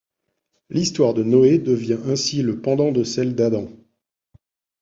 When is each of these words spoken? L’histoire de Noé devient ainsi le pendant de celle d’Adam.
L’histoire 0.71 1.13
de 1.13 1.21
Noé 1.21 1.59
devient 1.59 1.99
ainsi 2.07 2.41
le 2.41 2.59
pendant 2.59 2.91
de 2.91 3.03
celle 3.03 3.35
d’Adam. 3.35 3.67